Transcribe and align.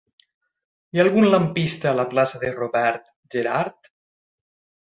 Hi 0.95 1.01
ha 1.01 1.03
algun 1.03 1.27
lampista 1.35 1.91
a 1.91 1.95
la 1.99 2.07
plaça 2.15 2.43
de 2.45 2.51
Robert 2.57 3.07
Gerhard? 3.37 3.93